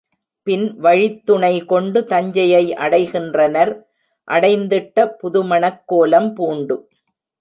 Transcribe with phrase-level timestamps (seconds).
[0.47, 3.73] பின் வழித்துணை கொண்டு தஞ்சையை அடைகின்றனர்,
[4.27, 6.77] அடைந்திட்ட புதுமணக் கோலம் பூண்டு!